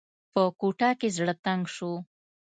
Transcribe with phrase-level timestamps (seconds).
[0.33, 1.91] په کوټه کې زړه تنګ شو.